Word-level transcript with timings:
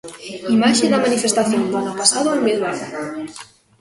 Imaxe 0.57 0.85
da 0.91 1.03
manifestación 1.05 1.63
do 1.69 1.75
ano 1.81 1.93
pasado 2.01 2.29
en 2.35 2.41
Bilbao. 2.47 2.77